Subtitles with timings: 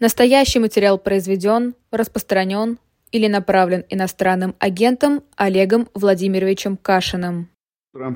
[0.00, 2.78] Настоящий материал произведен, распространен
[3.12, 7.50] или направлен иностранным агентом Олегом Владимировичем Кашиным.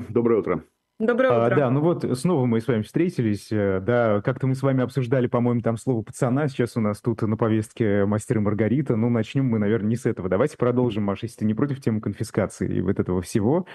[0.09, 0.63] Доброе утро.
[0.97, 1.45] Доброе утро.
[1.45, 3.51] А, да, ну вот снова мы с вами встретились.
[3.51, 6.47] Э, да, как-то мы с вами обсуждали, по-моему, там слово пацана.
[6.47, 8.95] Сейчас у нас тут на повестке мастер и Маргарита.
[8.95, 10.27] Ну, начнем мы, наверное, не с этого.
[10.27, 13.67] Давайте продолжим, Маша, если ты не против темы конфискации и вот этого всего.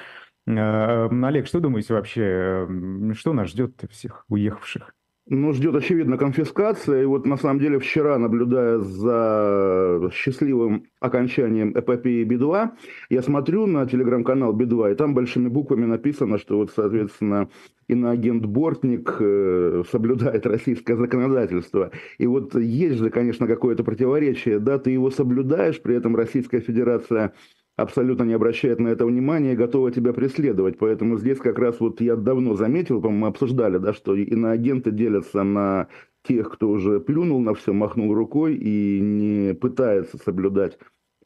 [0.49, 2.67] А, Олег, что думаете вообще,
[3.13, 4.95] что нас ждет всех уехавших?
[5.33, 7.03] Ну, ждет, очевидно, конфискация.
[7.03, 12.71] И вот, на самом деле, вчера, наблюдая за счастливым окончанием эпопеи Би-2,
[13.11, 17.49] я смотрю на телеграм-канал Би-2, и там большими буквами написано, что вот, соответственно,
[17.87, 21.93] иноагент Бортник э, соблюдает российское законодательство.
[22.18, 24.59] И вот есть же, конечно, какое-то противоречие.
[24.59, 27.35] Да, ты его соблюдаешь, при этом Российская Федерация
[27.80, 30.79] абсолютно не обращает на это внимания и готова тебя преследовать.
[30.79, 35.89] Поэтому здесь как раз вот я давно заметил, по-моему, обсуждали, да, что иноагенты делятся на
[36.22, 40.78] тех, кто уже плюнул на все, махнул рукой и не пытается соблюдать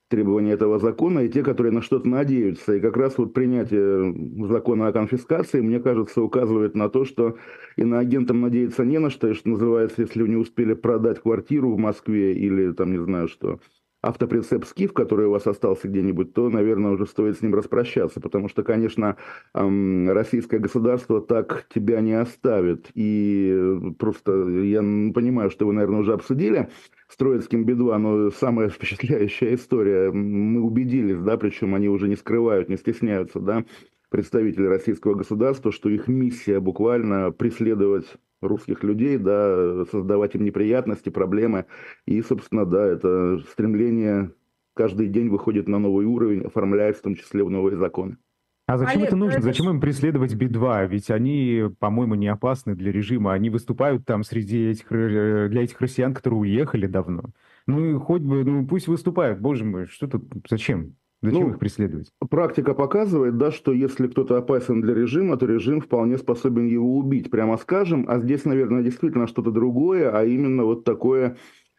[0.09, 2.75] требования этого закона, и те, которые на что-то надеются.
[2.75, 7.37] И как раз вот принятие закона о конфискации, мне кажется, указывает на то, что
[7.77, 12.33] иноагентам надеяться не на что, и что называется, если не успели продать квартиру в Москве
[12.35, 13.59] или там не знаю что,
[14.07, 18.49] автоприцеп «Скиф», который у вас остался где-нибудь, то, наверное, уже стоит с ним распрощаться, потому
[18.49, 19.17] что, конечно,
[19.53, 22.91] российское государство так тебя не оставит.
[22.95, 26.69] И просто я понимаю, что вы, наверное, уже обсудили
[27.09, 30.11] с Троицким Би-2, но самая впечатляющая история.
[30.11, 33.65] Мы убедились, да, причем они уже не скрывают, не стесняются, да,
[34.11, 38.07] представители российского государства, что их миссия буквально преследовать
[38.47, 41.67] русских людей, да, создавать им неприятности, проблемы.
[42.07, 44.33] И, собственно, да, это стремление
[44.75, 48.19] каждый день выходит на новый уровень, оформляет в том числе в новые законы.
[48.67, 49.39] А зачем Олег, это нужно?
[49.39, 49.43] Это...
[49.43, 50.89] Зачем им преследовать Би-2?
[50.89, 53.35] Ведь они, по-моему, не опасны для режима.
[53.35, 57.25] Они выступают там среди этих, э, для этих россиян, которые уехали давно.
[57.67, 59.39] Ну, хоть бы, ну, пусть выступают.
[59.41, 60.97] Боже мой, что тут, зачем?
[61.25, 62.11] Зачем ну, их преследовать?
[62.31, 67.31] Практика показывает, да, что если кто-то опасен для режима, то режим вполне способен его убить,
[67.31, 68.05] прямо скажем.
[68.09, 71.37] А здесь, наверное, действительно что-то другое, а именно вот такое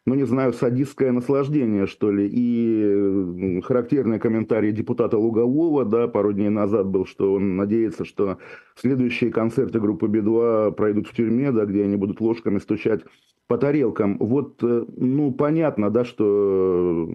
[0.07, 2.29] ну, не знаю, садистское наслаждение, что ли.
[2.31, 8.37] И характерный комментарий депутата Лугового, да, пару дней назад был, что он надеется, что
[8.75, 13.01] следующие концерты группы Би-2 пройдут в тюрьме, да, где они будут ложками стучать
[13.47, 14.17] по тарелкам.
[14.19, 17.09] Вот, э, ну, понятно, да, что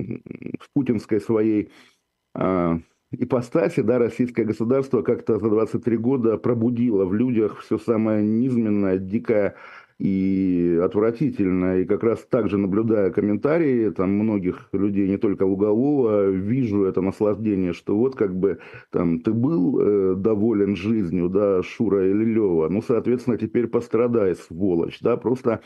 [0.58, 1.70] в путинской своей
[3.12, 9.56] ипостаси, да, российское государство как-то за 23 года пробудило в людях все самое низменное, дикое
[9.98, 11.80] и отвратительное.
[11.82, 17.74] И как раз также наблюдая комментарии там многих людей, не только Лугового, вижу это наслаждение,
[17.74, 18.60] что вот как бы
[18.90, 25.00] там ты был э, доволен жизнью, да, Шура или Лева, ну, соответственно, теперь пострадай, сволочь,
[25.00, 25.60] да, просто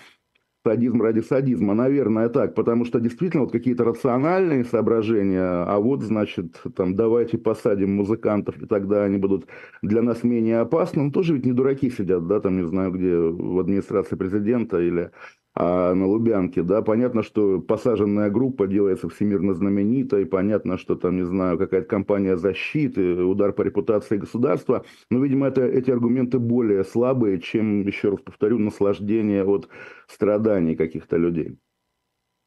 [0.64, 1.74] садизм ради садизма.
[1.74, 7.96] Наверное, так, потому что действительно вот какие-то рациональные соображения, а вот, значит, там, давайте посадим
[7.96, 9.46] музыкантов, и тогда они будут
[9.82, 11.04] для нас менее опасны.
[11.04, 15.10] Ну, тоже ведь не дураки сидят, да, там, не знаю, где, в администрации президента или
[15.56, 21.24] а на Лубянке, да, понятно, что посаженная группа делается всемирно знаменитой, понятно, что там, не
[21.24, 27.40] знаю, какая-то компания защиты, удар по репутации государства, но, видимо, это, эти аргументы более слабые,
[27.40, 29.68] чем, еще раз повторю, наслаждение от
[30.08, 31.56] страданий каких-то людей.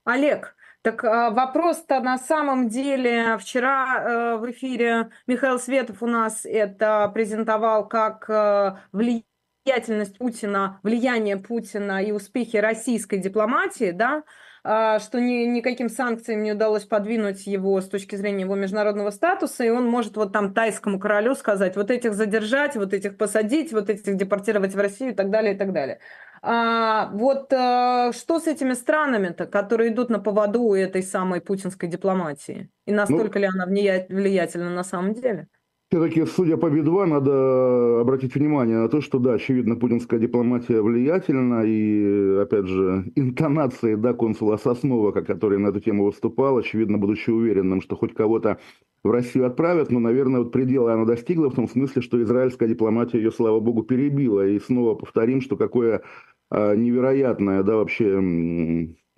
[0.03, 6.45] Олег, так а, вопрос-то на самом деле вчера э, в эфире Михаил Светов у нас
[6.45, 9.26] это презентовал как э, влияние
[9.67, 14.23] влиятельность Путина, влияние Путина и успехи российской дипломатии, да,
[14.63, 19.63] а, что ни, никаким санкциям не удалось подвинуть его с точки зрения его международного статуса,
[19.65, 23.89] и он может вот там тайскому королю сказать, вот этих задержать, вот этих посадить, вот
[23.89, 25.99] этих депортировать в Россию и так далее, и так далее.
[26.41, 32.69] А, вот а, что с этими странами-то, которые идут на поводу этой самой путинской дипломатии?
[32.85, 35.47] И настолько ну, ли она влиятельна на самом деле?
[35.89, 41.63] Все-таки, судя по Би-2, надо обратить внимание на то, что, да, очевидно, путинская дипломатия влиятельна,
[41.65, 47.79] и, опять же, интонации, да, консула Соснова, который на эту тему выступал, очевидно, будучи уверенным,
[47.79, 48.59] что хоть кого-то
[49.01, 53.19] в Россию отправят, но, наверное, вот предела она достигла в том смысле, что израильская дипломатия
[53.19, 54.45] ее, слава богу, перебила.
[54.45, 56.01] И снова повторим, что какое
[56.49, 58.19] а, невероятное, да, вообще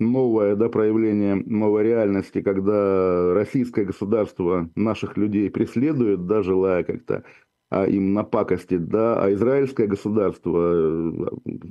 [0.00, 7.24] новое да, проявление новой реальности, когда российское государство наших людей преследует, да, желая как-то
[7.70, 11.10] а им напакостить, да, а израильское государство, э,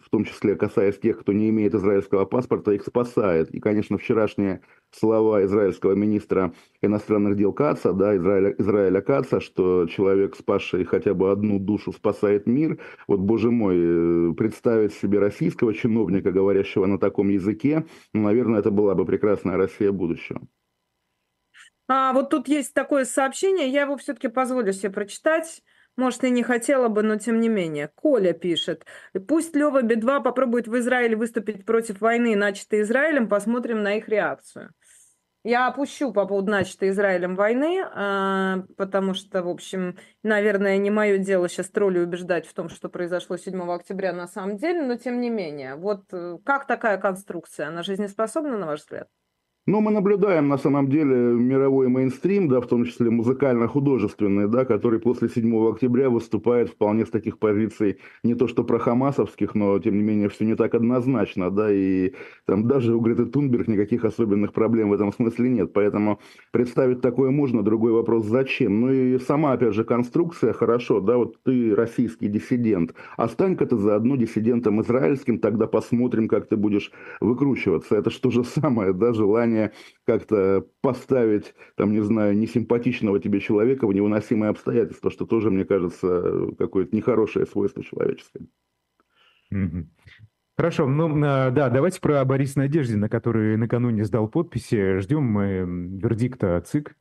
[0.02, 3.52] в том числе касаясь тех, кто не имеет израильского паспорта, их спасает.
[3.52, 4.62] И, конечно, вчерашние
[4.92, 11.32] слова израильского министра иностранных дел Каца, да, Израиля, Израиля Каца, что человек, спасший хотя бы
[11.32, 12.80] одну душу, спасает мир.
[13.10, 18.72] Вот, боже мой, э, представить себе российского чиновника, говорящего на таком языке, ну, наверное, это
[18.72, 20.40] была бы прекрасная Россия будущего.
[21.90, 25.62] А, вот тут есть такое сообщение, я его все-таки позволю себе прочитать.
[26.00, 27.90] Может, и не хотела бы, но тем не менее.
[27.94, 28.86] Коля пишет.
[29.28, 34.72] Пусть Лева Би-2 попробует в Израиле выступить против войны, начатой Израилем, посмотрим на их реакцию.
[35.44, 41.18] Я опущу по поводу начатой Израилем войны, а, потому что, в общем, наверное, не мое
[41.18, 45.20] дело сейчас тролли убеждать в том, что произошло 7 октября на самом деле, но тем
[45.20, 45.76] не менее.
[45.76, 47.68] Вот э, как такая конструкция?
[47.68, 49.10] Она жизнеспособна, на ваш взгляд?
[49.70, 55.00] Но мы наблюдаем на самом деле мировой мейнстрим, да, в том числе музыкально-художественный, да, который
[55.00, 59.96] после 7 октября выступает вполне с таких позиций, не то что про хамасовских, но тем
[59.96, 62.14] не менее все не так однозначно, да, и
[62.48, 66.20] там даже у Греты Тунберг никаких особенных проблем в этом смысле нет, поэтому
[66.50, 68.82] представить такое можно, другой вопрос зачем.
[68.82, 74.16] Ну и сама, опять же, конструкция, хорошо, да, вот ты российский диссидент, остань-ка ты заодно
[74.16, 77.96] диссидентом израильским, тогда посмотрим, как ты будешь выкручиваться.
[77.98, 79.74] Это что же самое, да, желание желание
[80.06, 86.48] как-то поставить, там, не знаю, несимпатичного тебе человека в невыносимые обстоятельства, что тоже, мне кажется,
[86.58, 88.48] какое-то нехорошее свойство человеческое.
[90.58, 95.00] Хорошо, ну а, да, давайте про Бориса Надеждина, который накануне сдал подписи.
[95.00, 95.66] Ждем мы
[96.02, 96.96] вердикта ЦИК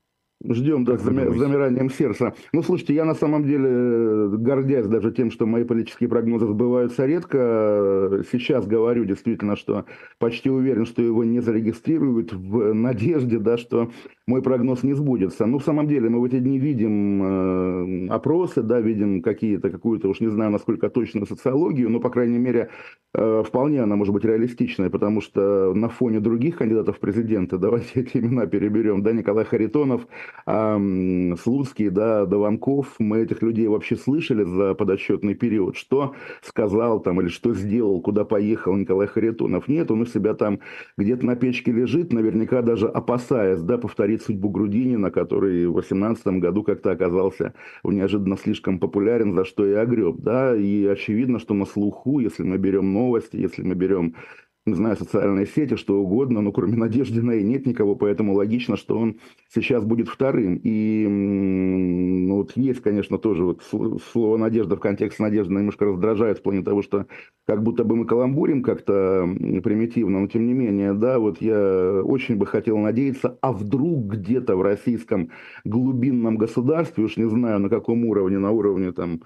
[0.44, 2.32] Ждем, да, с замиранием сердца.
[2.52, 7.06] Ну, слушайте, я на самом деле, э, гордясь даже тем, что мои политические прогнозы сбываются
[7.06, 9.84] редко, э, сейчас говорю действительно, что
[10.20, 13.90] почти уверен, что его не зарегистрируют в надежде, да, что
[14.28, 15.44] мой прогноз не сбудется.
[15.44, 20.08] Ну, в самом деле, мы в эти дни видим э, опросы, да, видим какие-то, какую-то,
[20.08, 22.68] уж не знаю, насколько точную социологию, но, по крайней мере,
[23.12, 28.02] э, вполне она может быть реалистичной, потому что на фоне других кандидатов в президенты, давайте
[28.02, 30.06] эти имена переберем, да, Николай Харитонов,
[30.46, 37.28] Слуцкий, да, Дованков, мы этих людей вообще слышали за подотчетный период, что сказал там или
[37.28, 39.68] что сделал, куда поехал Николай Харитонов.
[39.68, 40.60] Нет, он у себя там
[40.96, 46.62] где-то на печке лежит, наверняка даже опасаясь, да, повторить судьбу Грудинина, который в 2018 году
[46.62, 47.52] как-то оказался
[47.84, 52.58] неожиданно слишком популярен, за что и огреб, да, и очевидно, что на слуху, если мы
[52.58, 54.14] берем новости, если мы берем
[54.68, 58.98] не знаю, социальные сети, что угодно, но кроме Надеждина и нет никого, поэтому логично, что
[58.98, 59.18] он
[59.52, 60.60] сейчас будет вторым.
[60.62, 63.62] И ну, вот есть, конечно, тоже вот
[64.12, 67.06] слово «надежда» в контексте «надежда» немножко раздражает в плане того, что
[67.46, 69.28] как будто бы мы каламбурим как-то
[69.64, 74.56] примитивно, но тем не менее, да, вот я очень бы хотел надеяться, а вдруг где-то
[74.56, 75.30] в российском
[75.64, 79.22] глубинном государстве, уж не знаю на каком уровне, на уровне там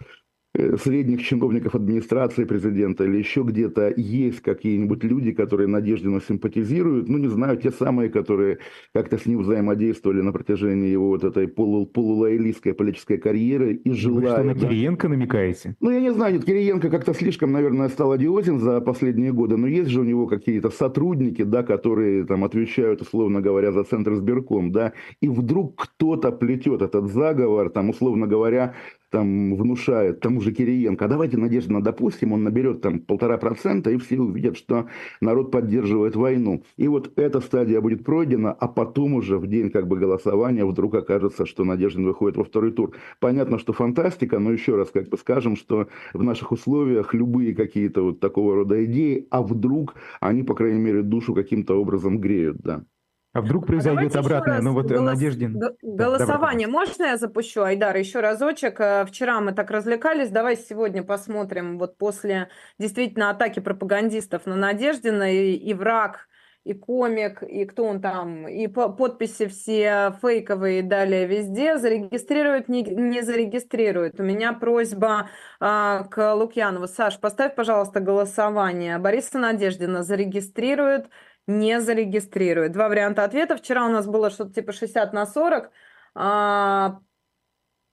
[0.55, 7.29] средних чиновников администрации президента или еще где-то есть какие-нибудь люди, которые Надеждину симпатизируют, ну, не
[7.29, 8.59] знаю, те самые, которые
[8.93, 14.25] как-то с ним взаимодействовали на протяжении его вот этой полу полулоялистской политической карьеры и желают...
[14.25, 15.77] Вы что, на Кириенко намекаете?
[15.81, 19.67] Ну, я не знаю, нет, Кириенко как-то слишком, наверное, стал одиозен за последние годы, но
[19.67, 24.71] есть же у него какие-то сотрудники, да, которые там отвечают, условно говоря, за Центр сберком,
[24.71, 28.75] да, и вдруг кто-то плетет этот заговор, там, условно говоря,
[29.13, 33.99] там внушает тому же Кириенко, а давайте Надежда, допустим, он наберет там полтора процента, и
[33.99, 34.87] все увидят, что
[35.21, 36.65] народ поддерживает войну.
[36.79, 40.95] И вот эта стадия будет пройдена, а потом уже в день как бы голосования вдруг
[40.95, 42.97] окажется, что Надеждин выходит во второй тур.
[43.21, 48.03] Понятно, что фантастика, но еще раз как бы скажем, что в наших условиях любые какие-то
[48.03, 52.85] вот такого рода идеи, а вдруг они, по крайней мере, душу каким-то образом греют, да.
[53.33, 54.61] А вдруг произойдет а обратное?
[54.61, 55.15] Ну вот голос...
[55.15, 55.59] Надеждин.
[55.83, 58.79] Голосование да, можно я запущу, Айдар, еще разочек?
[58.79, 65.33] Э, вчера мы так развлекались, давай сегодня посмотрим, вот после действительно атаки пропагандистов на Надеждина
[65.33, 66.29] и, и враг,
[66.65, 73.23] и комик, и кто он там, и подписи все фейковые далее везде, зарегистрируют, не, не
[73.23, 74.21] зарегистрируют.
[74.21, 75.29] У меня просьба
[75.59, 76.87] а, к Лукьянову.
[76.87, 78.99] Саш, поставь, пожалуйста, голосование.
[78.99, 81.07] Бориса Надеждина зарегистрируют,
[81.47, 82.73] не зарегистрирует.
[82.73, 83.57] Два варианта ответа.
[83.57, 85.71] Вчера у нас было что-то типа 60 на 40.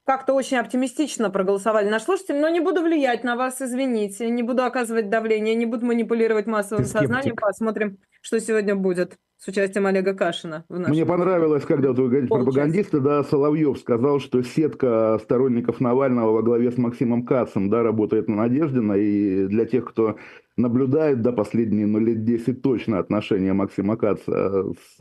[0.10, 4.64] Как-то очень оптимистично проголосовали наш слушатель, но не буду влиять на вас, извините, не буду
[4.64, 7.36] оказывать давление, не буду манипулировать массовым сознанием.
[7.36, 10.66] Посмотрим, что сегодня будет с участием Олега Кашина.
[10.68, 16.72] Мне понравилось, когда вы говорите пропагандисты, да, Соловьев сказал, что сетка сторонников Навального во главе
[16.72, 20.16] с Максимом Кацем, да, работает на Надеждина, и для тех, кто
[20.58, 25.00] наблюдает, да, последние, ну, лет 10 точно отношения Максима Каца с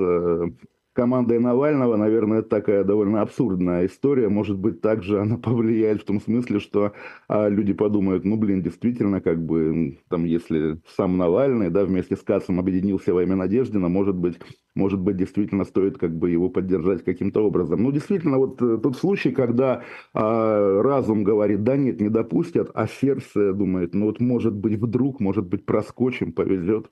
[0.98, 4.28] командой Навального, наверное, такая довольно абсурдная история.
[4.28, 6.92] Может быть, также она повлияет в том смысле, что
[7.28, 12.22] а, люди подумают, ну, блин, действительно, как бы, там, если сам Навальный, да, вместе с
[12.22, 14.40] Кацем объединился во имя Надеждина, может быть,
[14.74, 17.80] может быть, действительно стоит как бы его поддержать каким-то образом.
[17.80, 22.88] Ну, действительно, вот э, тот случай, когда а, разум говорит, да нет, не допустят, а
[22.88, 26.90] сердце думает, ну вот может быть вдруг, может быть проскочим, повезет.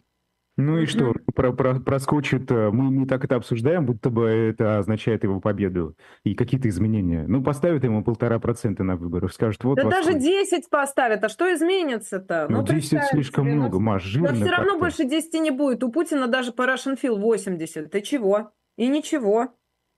[0.58, 4.78] Ну и что, про, про, проскочит, э, мы не так это обсуждаем, будто бы это
[4.78, 7.26] означает его победу и какие-то изменения.
[7.28, 9.76] Ну, поставят ему полтора процента на выборах, скажут, вот...
[9.76, 12.46] Да даже 10 поставят, а что изменится-то?
[12.48, 15.84] Ну, ну 10 слишком себе, много, Маш, жирно Но все равно больше 10 не будет,
[15.84, 18.52] у Путина даже по Russian Field 80, ты чего?
[18.78, 19.48] И ничего.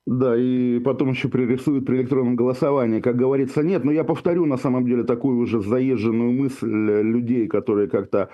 [0.07, 3.01] Да, и потом еще пририсуют при электронном голосовании.
[3.01, 7.89] Как говорится, нет, но я повторю на самом деле такую уже заезженную мысль людей, которые
[7.89, 8.31] как-то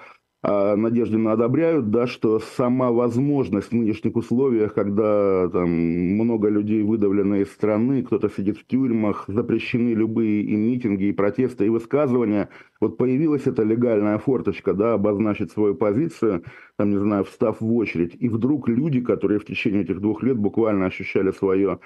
[0.47, 7.51] Надеждина одобряют, да, что сама возможность в нынешних условиях, когда там много людей выдавлено из
[7.51, 13.47] страны, кто-то сидит в тюрьмах, запрещены любые и митинги, и протесты, и высказывания, вот появилась
[13.47, 16.45] эта легальная форточка, да, обозначить свою позицию,
[16.77, 20.37] там, не знаю, встав в очередь, и вдруг люди, которые в течение этих двух лет
[20.37, 21.79] буквально ощущали свое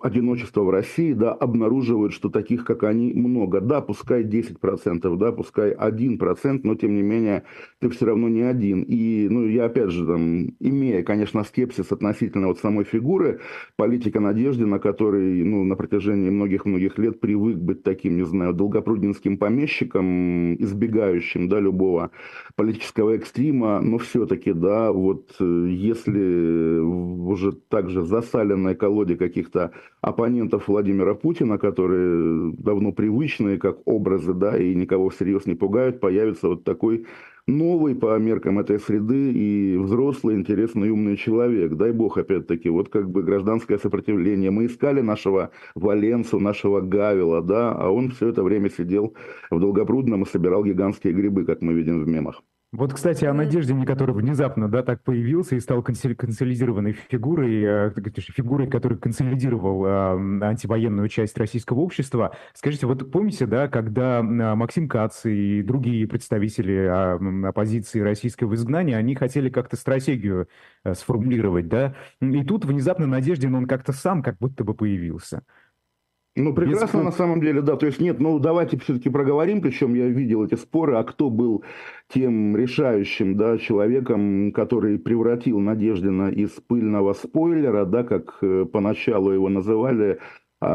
[0.00, 3.60] одиночество в России, да, обнаруживают, что таких, как они, много.
[3.60, 7.44] Да, пускай 10%, да, пускай 1%, но тем не менее
[7.78, 8.82] ты все равно не один.
[8.82, 13.40] И, ну, я опять же, там, имея, конечно, скепсис относительно вот самой фигуры
[13.76, 19.38] политика Надежды, на который, ну, на протяжении многих-многих лет привык быть таким, не знаю, долгопрудинским
[19.38, 22.10] помещиком, избегающим, да, любого
[22.56, 31.14] политического экстрима, но все-таки, да, вот э, если уже также засаленной колоде каких-то оппонентов Владимира
[31.14, 37.06] Путина, которые давно привычные как образы, да, и никого всерьез не пугают, появится вот такой
[37.46, 41.74] новый по меркам этой среды и взрослый, интересный, умный человек.
[41.74, 44.50] Дай бог, опять-таки, вот как бы гражданское сопротивление.
[44.50, 49.14] Мы искали нашего Валенцу, нашего Гавила, да, а он все это время сидел
[49.50, 52.42] в Долгопрудном и собирал гигантские грибы, как мы видим в мемах.
[52.72, 58.68] Вот, кстати, о Надеждине, который внезапно, да, так появился и стал консолидированной фигурой, э, фигурой,
[58.68, 62.36] который консолидировал э, антивоенную часть российского общества.
[62.54, 68.94] Скажите, вот помните, да, когда Максим Кац и другие представители э, оппозиции российской в изгнании,
[68.94, 70.48] они хотели как-то стратегию
[70.92, 75.42] сформулировать, да, и тут внезапно Надеждин, он как-то сам как будто бы появился.
[76.36, 77.04] Ну, прекрасно Без...
[77.06, 77.76] на самом деле, да.
[77.76, 81.64] То есть нет, ну давайте все-таки проговорим, причем я видел эти споры, а кто был
[82.08, 89.48] тем решающим, да, человеком, который превратил Надеждина из пыльного спойлера, да, как э, поначалу его
[89.48, 90.18] называли,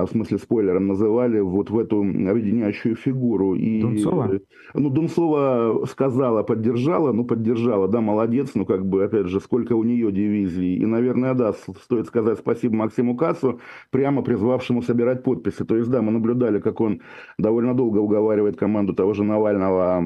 [0.05, 3.55] в смысле спойлером называли, вот в эту объединяющую фигуру.
[3.55, 4.39] И, Дунцова?
[4.73, 9.83] Ну, Дунцова сказала, поддержала, ну, поддержала, да, молодец, ну, как бы, опять же, сколько у
[9.83, 10.77] нее дивизий.
[10.77, 15.63] И, наверное, да, стоит сказать спасибо Максиму Кассу, прямо призвавшему собирать подписи.
[15.63, 17.01] То есть, да, мы наблюдали, как он
[17.37, 20.01] довольно долго уговаривает команду того же Навального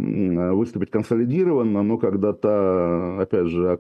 [0.54, 3.80] выступить консолидированно, но когда то опять же,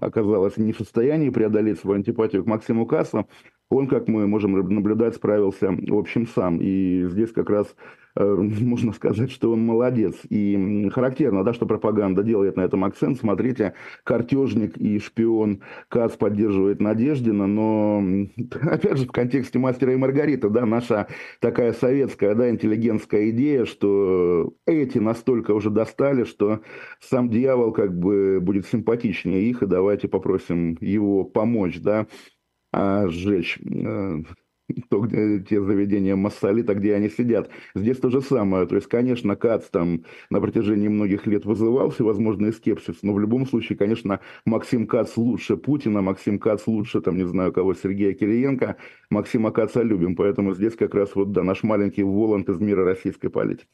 [0.00, 3.26] оказалась не в состоянии преодолеть свою антипатию к Максиму Кассу,
[3.70, 6.58] он, как мы можем наблюдать, справился, в общем, сам.
[6.60, 7.74] И здесь как раз
[8.16, 8.24] э,
[8.60, 10.16] можно сказать, что он молодец.
[10.30, 13.18] И характерно, да, что пропаганда делает на этом акцент.
[13.18, 18.02] Смотрите, картежник и шпион Кац поддерживает Надеждина, но,
[18.62, 21.06] опять же, в контексте «Мастера и Маргарита», да, наша
[21.40, 26.60] такая советская, да, интеллигентская идея, что эти настолько уже достали, что
[27.00, 32.06] сам дьявол как бы будет симпатичнее их, и давайте попросим его помочь, да
[32.72, 34.22] а, сжечь э,
[34.90, 37.50] то, где те заведения массолита, где они сидят.
[37.74, 38.66] Здесь то же самое.
[38.66, 43.46] То есть, конечно, Кац там на протяжении многих лет вызывал всевозможные скепсис, но в любом
[43.46, 48.76] случае, конечно, Максим Кац лучше Путина, Максим Кац лучше, там, не знаю кого, Сергея Кириенко.
[49.10, 53.28] Максима Каца любим, поэтому здесь как раз вот, да, наш маленький Воланд из мира российской
[53.28, 53.68] политики.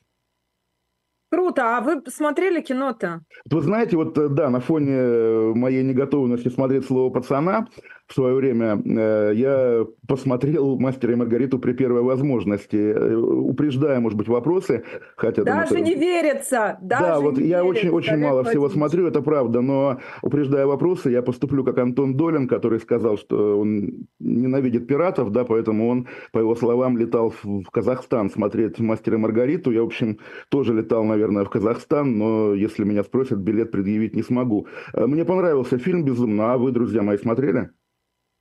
[1.34, 1.78] Круто.
[1.78, 3.22] А вы смотрели кино-то?
[3.50, 7.66] Вы знаете, вот э, да, на фоне э, моей неготовности смотреть слово пацана,
[8.06, 14.18] в свое время э, я посмотрел «Мастера и Маргариту» при первой возможности, э, упреждая, может
[14.18, 14.84] быть, вопросы.
[15.16, 15.80] Хотя, даже это...
[15.80, 16.78] не верится!
[16.82, 18.50] Даже да, вот я верится, очень, очень мало Владимирович.
[18.50, 23.58] всего смотрю, это правда, но упреждая вопросы, я поступлю как Антон Долин, который сказал, что
[23.58, 29.20] он ненавидит пиратов, да, поэтому он, по его словам, летал в Казахстан смотреть «Мастера и
[29.20, 29.70] Маргариту».
[29.70, 30.18] Я, в общем,
[30.50, 34.66] тоже летал, наверное, в Казахстан, но если меня спросят, билет предъявить не смогу.
[34.92, 37.70] Э, мне понравился фильм безумно, а вы, друзья мои, смотрели?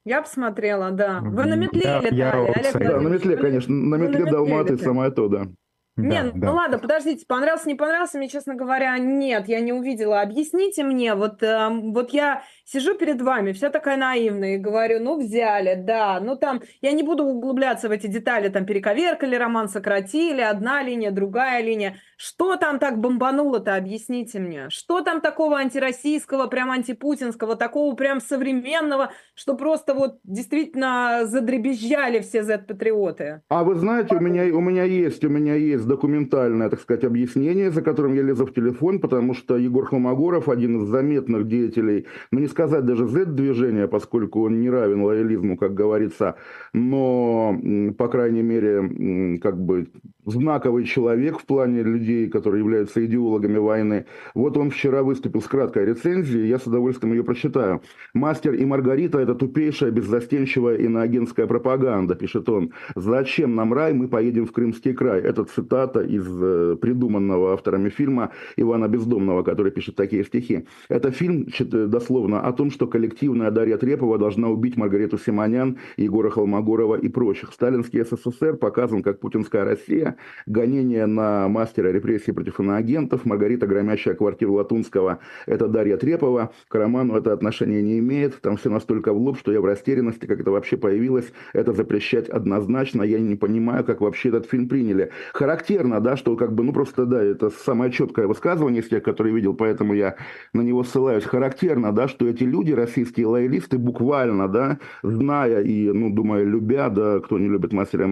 [0.06, 1.22] Я посмотрела, да.
[1.22, 3.74] Вы на метле я, летали, я Олег Да, на метле, конечно.
[3.74, 5.48] На метле, на метле Далматы самое то, да.
[5.96, 6.48] Да, не, ну да.
[6.48, 10.22] ну ладно, подождите, понравился, не понравился, мне, честно говоря, нет, я не увидела.
[10.22, 15.20] Объясните мне, вот, э, вот я сижу перед вами, вся такая наивная, и говорю, ну,
[15.20, 20.42] взяли, да, ну, там, я не буду углубляться в эти детали, там, перековеркали роман, сократили,
[20.42, 21.98] одна линия, другая линия.
[22.18, 24.70] Что там так бомбануло-то, объясните мне?
[24.70, 32.44] Что там такого антироссийского, прям антипутинского, такого прям современного, что просто вот действительно задребезжали все
[32.44, 33.42] Z-патриоты?
[33.50, 37.72] А вы знаете, у меня, у меня есть, у меня есть документальное, так сказать, объяснение,
[37.72, 42.40] за которым я лезу в телефон, потому что Егор Холмогоров, один из заметных деятелей, ну
[42.40, 46.36] не сказать даже Z-движения, поскольку он не равен лоялизму, как говорится,
[46.74, 47.60] но,
[47.98, 49.88] по крайней мере, как бы
[50.26, 54.06] знаковый человек в плане людей, которые являются идеологами войны.
[54.36, 57.82] Вот он вчера выступил с краткой рецензией, я с удовольствием ее прочитаю.
[58.14, 62.72] «Мастер и Маргарита– это тупейшая, беззастенчивая иноагентская пропаганда», пишет он.
[62.96, 65.22] «Зачем нам рай, мы поедем в Крымский край».
[65.22, 70.68] Это цитата из э, придуманного авторами фильма Ивана Бездомного, который пишет такие стихи.
[70.90, 76.96] Это фильм, дословно, о том, что коллективная Дарья Трепова должна убить Маргариту Симонян, Егора Холмогорова
[76.96, 77.54] и прочих.
[77.54, 84.56] Сталинский СССР показан как путинская Россия, гонение на мастера репрессий против иноагентов, Маргарита, громящая квартиру
[84.56, 89.40] Латунского, это Дарья Трепова, к роману это отношение не имеет, там все настолько в лоб,
[89.40, 94.02] что я в растерянности, как это вообще появилось, это запрещать однозначно, я не понимаю, как
[94.02, 95.12] вообще этот фильм приняли.
[95.32, 99.34] Характерно, да, что как бы, ну просто, да, это самое четкое высказывание из тех, которые
[99.34, 100.18] видел, поэтому я
[100.52, 101.24] на него ссылаюсь.
[101.24, 107.20] Характерно, да, что эти люди, российские лоялисты, буквально, да, зная и, ну, думаю, любя, да,
[107.20, 108.08] кто не любит мастера и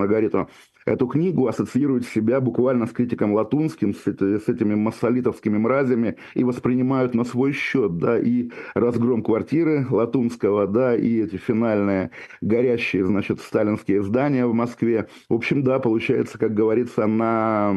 [0.86, 7.14] эту книгу ассоциируют себя буквально с критиком Латунским, с, с этими массолитовскими мразями и воспринимают
[7.14, 12.12] на свой счет, да, и разгром квартиры Латунского, да, и эти финальные
[12.42, 15.08] горящие, значит, сталинские здания в Москве.
[15.30, 17.74] В общем, да, получается, как говорится, на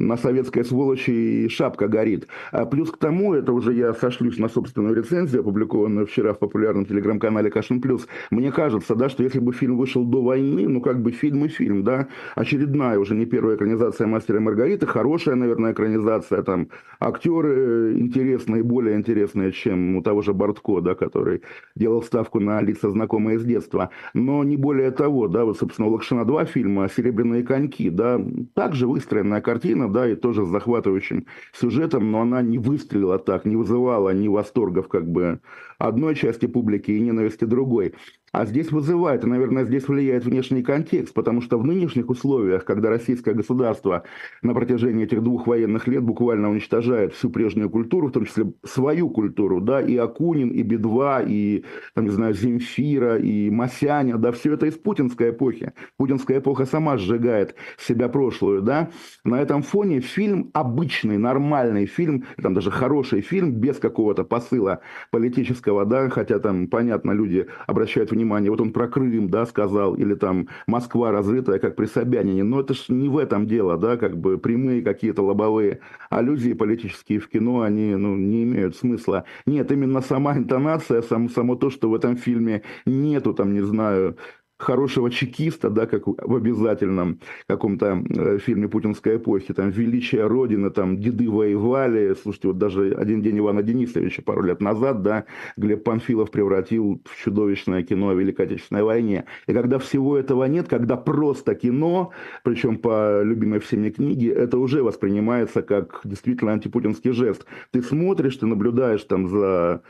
[0.00, 2.26] на советской сволочи и шапка горит.
[2.52, 6.86] А плюс к тому, это уже я сошлюсь на собственную рецензию, опубликованную вчера в популярном
[6.86, 8.06] телеграм-канале Кашин Плюс.
[8.30, 11.48] Мне кажется, да, что если бы фильм вышел до войны, ну как бы фильм и
[11.48, 17.94] фильм, да, очередная уже не первая экранизация «Мастера и Маргариты», хорошая, наверное, экранизация, там актеры
[17.98, 21.42] интересные, более интересные, чем у того же Бортко, да, который
[21.76, 23.90] делал ставку на лица знакомые с детства.
[24.14, 28.20] Но не более того, да, вот, собственно, у Лакшина два фильма «Серебряные коньки», да,
[28.54, 33.56] также выстроенная картина, да, и тоже с захватывающим сюжетом, но она не выстрелила так, не
[33.56, 35.40] вызывала ни восторгов как бы
[35.78, 37.94] одной части публики и ненависти другой.
[38.32, 42.88] А здесь вызывает, и, наверное, здесь влияет внешний контекст, потому что в нынешних условиях, когда
[42.88, 44.04] российское государство
[44.40, 49.10] на протяжении этих двух военных лет буквально уничтожает всю прежнюю культуру, в том числе свою
[49.10, 54.54] культуру, да, и Акунин, и Би-2, и, там, не знаю, Земфира, и Масяня, да, все
[54.54, 55.72] это из путинской эпохи.
[55.96, 58.90] Путинская эпоха сама сжигает себя прошлую, да.
[59.24, 65.84] На этом фоне фильм, обычный, нормальный фильм, там даже хороший фильм, без какого-то посыла политического,
[65.84, 70.14] да, хотя там, понятно, люди обращают внимание внимание, вот он про Крым, да, сказал, или
[70.14, 74.18] там Москва разрытая, как при Собянине, но это ж не в этом дело, да, как
[74.18, 75.80] бы прямые какие-то лобовые
[76.10, 79.24] аллюзии политические в кино, они, ну, не имеют смысла.
[79.46, 84.16] Нет, именно сама интонация, сам, само то, что в этом фильме нету, там, не знаю,
[84.60, 90.98] хорошего чекиста, да, как в обязательном каком-то э, фильме путинской эпохи, там, «Величие Родины», там,
[90.98, 95.24] «Деды воевали», слушайте, вот даже «Один день Ивана Денисовича» пару лет назад, да,
[95.56, 99.24] Глеб Панфилов превратил в чудовищное кино о Великой Отечественной войне.
[99.46, 102.10] И когда всего этого нет, когда просто кино,
[102.44, 107.46] причем по любимой всеми книге, это уже воспринимается как действительно антипутинский жест.
[107.70, 109.82] Ты смотришь, ты наблюдаешь там за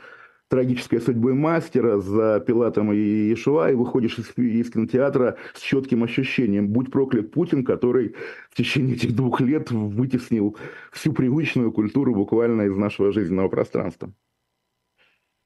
[0.51, 6.67] трагической судьбой мастера за Пилатом и Иешуа, и выходишь из, из кинотеатра с четким ощущением.
[6.67, 8.15] Будь проклят Путин, который
[8.49, 10.57] в течение этих двух лет вытеснил
[10.91, 14.11] всю привычную культуру буквально из нашего жизненного пространства.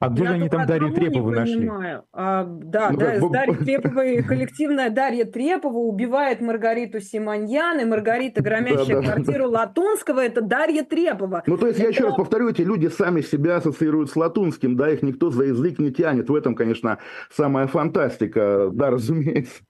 [0.05, 1.69] А где же они там Дарью Трепову нашли?
[2.13, 8.41] А, да, ну, да, с Дарьей Треповой, коллективная Дарья Трепова убивает Маргариту Симоньян, и Маргарита,
[8.41, 11.43] громящая квартиру Латунского, это Дарья Трепова.
[11.47, 14.89] Ну, то есть, я еще раз повторю, эти люди сами себя ассоциируют с Латунским, да,
[14.91, 16.29] их никто за язык не тянет.
[16.29, 19.63] В этом, конечно, самая фантастика, да, разумеется.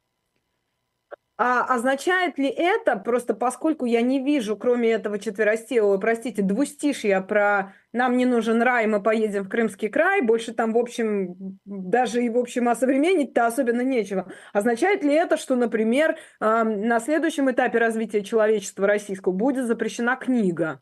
[1.37, 7.73] А означает ли это, просто поскольку я не вижу, кроме этого четверостилого, простите, двустишья про
[7.91, 12.29] «нам не нужен рай, мы поедем в Крымский край», больше там, в общем, даже и
[12.29, 14.31] в общем осовременить-то особенно нечего.
[14.53, 20.79] Означает ли это, что, например, на следующем этапе развития человечества российского будет запрещена книга?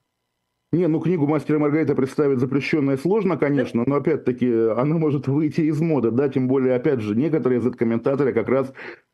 [0.72, 5.80] Не, ну книгу «Мастера Маргарита» представить запрещенное сложно, конечно, но опять-таки она может выйти из
[5.80, 8.74] моды, да, тем более, опять же, некоторые Z-комментаторы как раз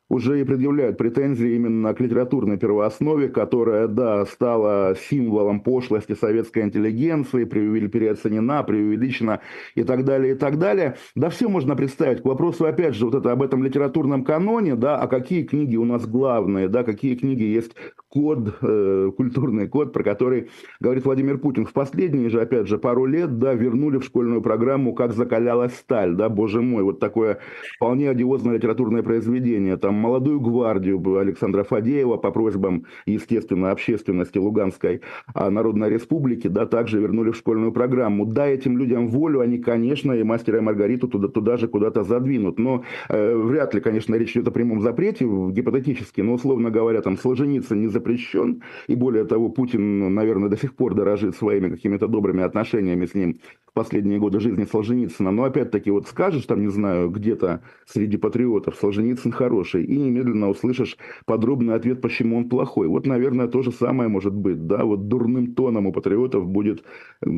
[0.10, 7.46] уже и предъявляют претензии именно к литературной первооснове, которая, да, стала символом пошлости советской интеллигенции,
[7.46, 9.42] переоценена, преувеличена
[9.76, 10.96] и так далее, и так далее.
[11.16, 12.22] Да все можно представить.
[12.22, 15.86] К вопросу, опять же, вот это об этом литературном каноне, да, а какие книги у
[15.86, 17.76] нас главные, да, какие книги есть
[18.10, 21.66] код, э, культурный код, про который говорит Владимир Путин.
[21.66, 26.16] В последние же, опять же, пару лет, да, вернули в школьную программу «Как закалялась сталь»,
[26.16, 27.40] да, боже мой, вот такое
[27.76, 29.78] вполне одиозное литературное произведение.
[29.78, 35.02] Там «Молодую гвардию» Александра Фадеева по просьбам, естественно, общественности Луганской
[35.34, 38.26] а, Народной Республики, да, также вернули в школьную программу.
[38.26, 42.60] Да, этим людям волю, они, конечно, и «Мастера и Маргариту» туда, туда же куда-то задвинут.
[42.60, 47.18] Но э, вряд ли, конечно, речь идет о прямом запрете, гипотетически, но, условно говоря, там
[47.18, 52.44] Солженицын не запрещен, и более того, Путин, наверное, до сих пор дорожит своими какими-то добрыми
[52.44, 53.38] отношениями с ним
[53.70, 55.32] в последние годы жизни Солженицына.
[55.32, 60.98] Но опять-таки вот скажешь там, не знаю, где-то среди патриотов Солженицын хороший, и немедленно услышишь
[61.26, 62.88] подробный ответ, почему он плохой.
[62.88, 66.84] Вот, наверное, то же самое может быть, да, вот дурным тоном у патриотов будет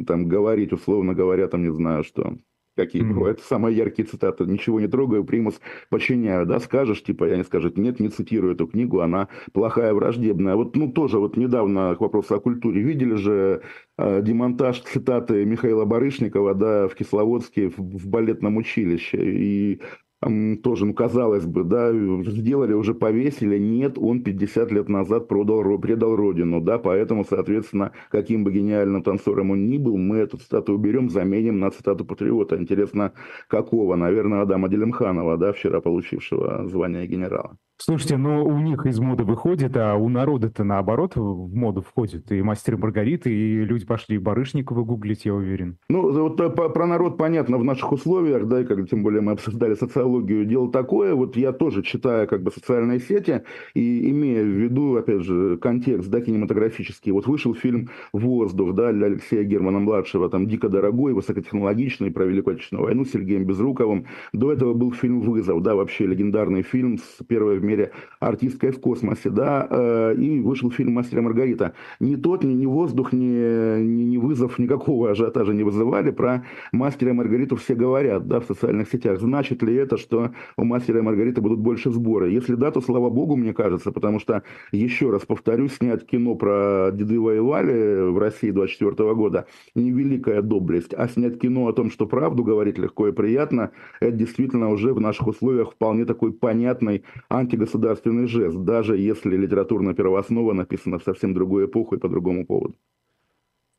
[0.07, 2.37] там говорить, условно говоря, там, не знаю, что
[2.85, 3.13] какие mm-hmm.
[3.13, 4.45] бывают самые яркие цитаты.
[4.45, 6.45] Ничего не трогаю, примус подчиняю.
[6.45, 10.55] Да, скажешь, типа, я не скажет, нет, не цитирую эту книгу, она плохая, враждебная.
[10.55, 12.81] Вот, ну, тоже вот недавно к вопросу о культуре.
[12.81, 13.61] Видели же
[13.97, 19.17] э, демонтаж цитаты Михаила Барышникова, да, в Кисловодске в, в балетном училище.
[19.21, 19.81] И
[20.21, 26.15] тоже, ну, казалось бы, да, сделали, уже повесили, нет, он 50 лет назад продал, предал
[26.15, 31.09] родину, да, поэтому, соответственно, каким бы гениальным танцором он ни был, мы эту цитату уберем,
[31.09, 32.57] заменим на цитату патриота.
[32.57, 33.13] Интересно,
[33.47, 33.95] какого?
[33.95, 37.57] Наверное, Адама Делимханова, да, вчера получившего звание генерала.
[37.83, 42.31] Слушайте, но у них из моды выходит, а у народа-то наоборот в моду входит.
[42.31, 45.77] И мастер Маргарита, и люди пошли Барышникова гуглить, я уверен.
[45.89, 49.31] Ну, вот э, про народ понятно в наших условиях, да, и как тем более мы
[49.31, 51.15] обсуждали социологию, дело такое.
[51.15, 53.41] Вот я тоже читаю как бы социальные сети
[53.73, 57.11] и имея в виду, опять же, контекст, да, кинематографический.
[57.11, 62.85] Вот вышел фильм «Воздух», да, для Алексея Германа-младшего, там дико дорогой, высокотехнологичный, про Великую Отечественную
[62.85, 64.05] войну с Сергеем Безруковым.
[64.33, 68.79] До этого был фильм «Вызов», да, вообще легендарный фильм с первой в мире артисткой в
[68.79, 71.73] космосе, да, э, и вышел фильм «Мастер и Маргарита».
[71.99, 76.11] Ни тот, ни, ни воздух, ни, ни, ни вызов никакого ажиотажа не вызывали.
[76.11, 79.19] Про «Мастера и Маргариту» все говорят, да, в социальных сетях.
[79.19, 82.31] Значит ли это, что у «Мастера и Маргариты» будут больше сборы?
[82.31, 86.91] Если да, то слава богу, мне кажется, потому что, еще раз повторюсь, снять кино про
[86.91, 92.05] деды воевали в России 24 года не великая доблесть, а снять кино о том, что
[92.05, 97.60] правду говорить легко и приятно, это действительно уже в наших условиях вполне такой понятный антигосударственный
[97.61, 102.75] государственный жест, даже если литературная первооснова написана в совсем другую эпоху и по другому поводу.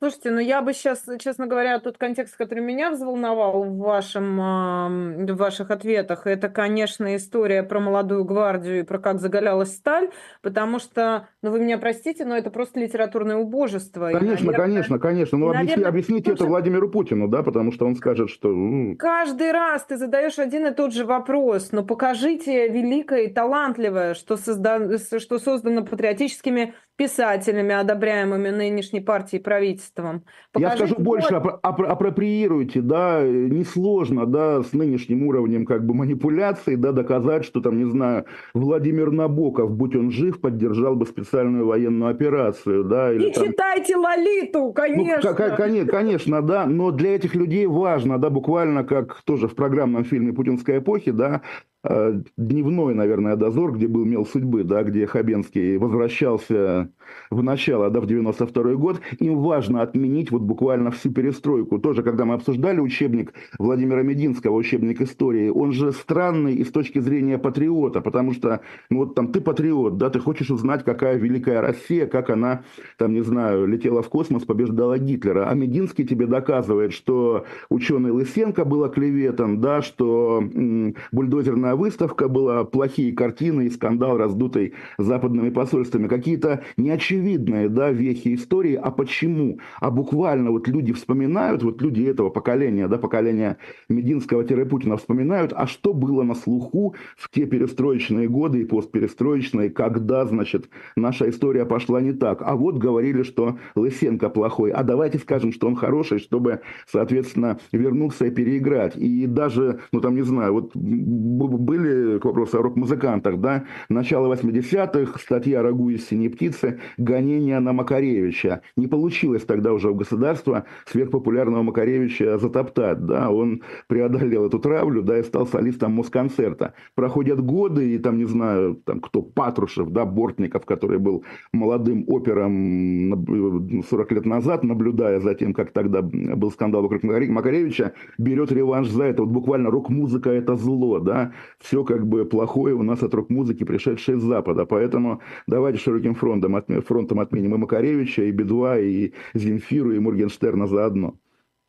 [0.03, 5.37] Слушайте, ну я бы сейчас, честно говоря, тот контекст, который меня взволновал в, вашем, в
[5.37, 10.11] ваших ответах, это, конечно, история про молодую гвардию и про как заголялась сталь,
[10.41, 14.11] потому что, ну вы меня простите, но это просто литературное убожество.
[14.11, 15.39] Конечно, и, наверное, конечно, конечно.
[15.39, 18.49] Ну объясни, наверное, объясните это Владимиру Путину, да, потому что он скажет, что...
[18.49, 18.97] Ну...
[18.97, 24.37] Каждый раз ты задаешь один и тот же вопрос, но покажите великое и талантливое, что,
[24.37, 24.99] созда...
[24.99, 30.23] что создано патриотическими писателями, одобряемыми нынешней партией и правительством.
[30.53, 35.95] Покажите Я скажу больше, ап- ап- апроприируйте, да, несложно, да, с нынешним уровнем как бы
[35.95, 41.67] манипуляции, да, доказать, что там, не знаю, Владимир Набоков, будь он жив, поддержал бы специальную
[41.67, 43.13] военную операцию, да.
[43.13, 43.47] Или, И там...
[43.47, 45.31] читайте Лолиту, конечно.
[45.33, 45.91] Ну, конечно.
[45.91, 50.79] Конечно, да, но для этих людей важно, да, буквально как тоже в программном фильме «Путинской
[50.79, 51.43] эпохи», да,
[51.85, 56.92] Э, дневной, наверное, дозор, где был «Мел судьбы», да, где Хабенский возвращался
[57.31, 61.79] в начало, да, в 92 год, им важно отменить вот буквально всю перестройку.
[61.79, 66.99] Тоже, когда мы обсуждали учебник Владимира Мединского, учебник истории, он же странный и с точки
[66.99, 71.61] зрения патриота, потому что, ну вот там ты патриот, да, ты хочешь узнать, какая великая
[71.61, 72.65] Россия, как она,
[72.99, 78.65] там, не знаю, летела в космос, побеждала Гитлера, а Мединский тебе доказывает, что ученый Лысенко
[78.65, 86.09] был оклеветан, да, что м- бульдозерная выставка была, плохие картины и скандал, раздутый западными посольствами,
[86.09, 88.75] какие-то неочевидные да, вехи истории.
[88.75, 89.59] А почему?
[89.81, 93.59] А буквально вот люди вспоминают, вот люди этого поколения, да, поколения
[93.89, 100.69] Мединского-Путина вспоминают, а что было на слуху в те перестроечные годы и постперестроечные, когда, значит,
[100.97, 102.43] наша история пошла не так.
[102.43, 108.27] А вот говорили, что Лысенко плохой, а давайте скажем, что он хороший, чтобы, соответственно, вернуться
[108.27, 108.97] и переиграть.
[108.97, 115.19] И даже, ну там, не знаю, вот были, к вопросу о рок-музыкантах, да, начало 80-х,
[115.19, 116.62] статья «Рагу из синей птицы»,
[116.97, 118.63] гонение на Макаревича.
[118.77, 125.19] Не получилось тогда уже у государства сверхпопулярного Макаревича затоптать, да, он преодолел эту травлю, да,
[125.19, 126.75] и стал солистом Москонцерта.
[126.95, 133.83] Проходят годы, и там, не знаю, там кто, Патрушев, да, Бортников, который был молодым опером
[133.89, 139.05] 40 лет назад, наблюдая за тем, как тогда был скандал вокруг Макаревича, берет реванш за
[139.05, 139.23] это.
[139.23, 144.19] Вот буквально рок-музыка– это зло, да, все как бы плохое у нас от рок-музыки, пришедшее
[144.19, 144.65] с Запада.
[144.65, 151.19] Поэтому давайте широким фронтом, фронтом отменим и Макаревича, и Бедва, и Земфиру, и Моргенштерна заодно.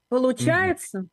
[0.10, 1.08] Получается?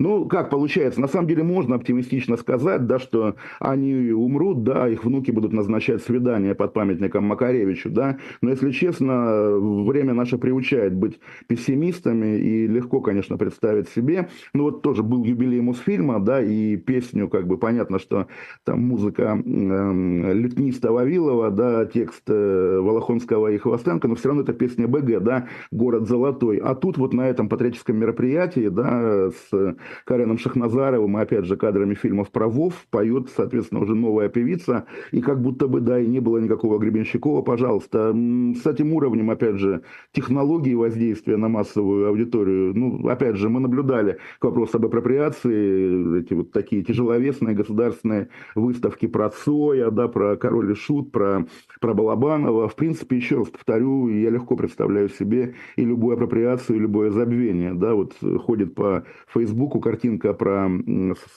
[0.00, 5.04] Ну, как получается, на самом деле можно оптимистично сказать, да, что они умрут, да, их
[5.04, 11.20] внуки будут назначать свидания под памятником Макаревичу, да, но, если честно, время наше приучает быть
[11.48, 17.28] пессимистами, и легко, конечно, представить себе, ну, вот тоже был юбилей Мосфильма, да, и песню,
[17.28, 18.26] как бы, понятно, что
[18.64, 24.54] там музыка э, Лютниста Вавилова, да, текст э, Волохонского и Хвостенко, но все равно это
[24.54, 30.38] песня БГ, да, «Город золотой», а тут вот на этом патриотическом мероприятии, да, с Кареном
[30.38, 35.40] Шахназаровым и, опять же, кадрами фильмов про Вов поет, соответственно, уже новая певица, и как
[35.40, 38.10] будто бы, да, и не было никакого Гребенщикова, пожалуйста.
[38.10, 44.18] С этим уровнем, опять же, технологии воздействия на массовую аудиторию, ну, опять же, мы наблюдали
[44.38, 50.72] к вопросу об апроприации, эти вот такие тяжеловесные государственные выставки про Цоя, да, про Король
[50.72, 51.46] и Шут, про,
[51.80, 52.68] про Балабанова.
[52.68, 57.74] В принципе, еще раз повторю, я легко представляю себе и любую апроприацию, и любое забвение,
[57.74, 60.68] да, вот ходит по Фейсбуку картинка про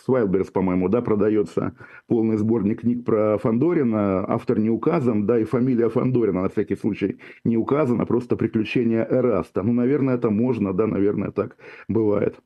[0.06, 1.75] Свайлберс, по-моему, да, продается
[2.08, 7.19] полный сборник книг про Фандорина, автор не указан, да, и фамилия Фандорина на всякий случай
[7.43, 9.63] не указана, просто приключения Эраста.
[9.63, 12.39] Ну, наверное, это можно, да, наверное, так бывает.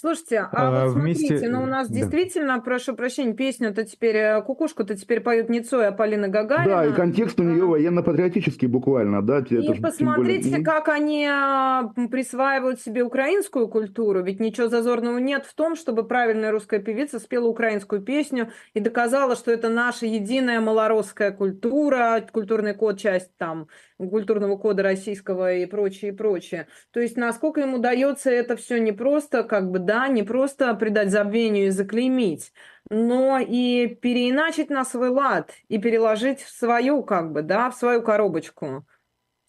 [0.00, 1.26] Слушайте, а, а вот вместе...
[1.26, 1.94] смотрите, ну у нас да.
[1.94, 6.76] действительно, прошу прощения, песню-то теперь, э, кукушку-то теперь поют не Цой, а Полина Гагарина.
[6.76, 9.40] Да, и контекст у нее военно-патриотический буквально, да.
[9.40, 10.64] И это посмотрите, более...
[10.64, 16.50] как они а, присваивают себе украинскую культуру, ведь ничего зазорного нет в том, чтобы правильная
[16.50, 22.98] русская певица спела украинскую песню и доказала, что это наша единая малоросская культура, культурный код,
[22.98, 23.68] часть там
[24.08, 26.68] культурного кода российского и прочее, и прочее.
[26.92, 31.10] То есть, насколько им удается это все не просто, как бы, да, не просто придать
[31.10, 32.52] забвению и заклеймить,
[32.88, 38.02] но и переиначить на свой лад и переложить в свою, как бы, да, в свою
[38.02, 38.86] коробочку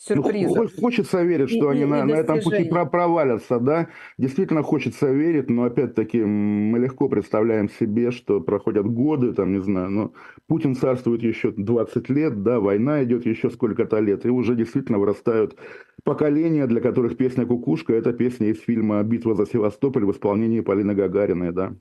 [0.02, 0.58] сюрпризов.
[0.58, 3.90] Ну, хочется верить, что и, они и, на, и на этом пути провалятся, да.
[4.18, 9.90] Действительно хочется верить, но опять-таки мы легко представляем себе, что проходят годы, там, не знаю,
[9.92, 10.14] но
[10.48, 15.56] Путин царствует еще 20 лет, да, война идет еще сколько-то лет, и уже действительно вырастают
[16.04, 20.96] поколения, для которых песня «Кукушка»– это песня из фильма «Битва за Севастополь» в исполнении Полины
[20.96, 21.76] Гагариной, да.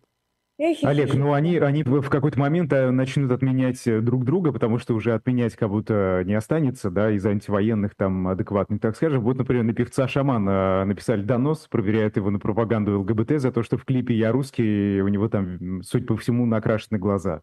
[0.82, 4.94] Олег, ну они, они в какой-то момент э, начнут отменять э, друг друга, потому что
[4.94, 9.22] уже отменять как будто не останется, да, из антивоенных там адекватных, так скажем.
[9.22, 13.78] Вот, например, на певца Шамана написали донос, проверяют его на пропаганду ЛГБТ за то, что
[13.78, 17.40] в клипе «Я русский» у него там, судя по всему, накрашены глаза.